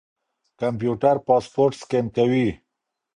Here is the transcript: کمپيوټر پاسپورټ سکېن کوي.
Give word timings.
کمپيوټر 0.59 1.15
پاسپورټ 1.27 1.73
سکېن 1.81 2.05
کوي. 2.15 2.47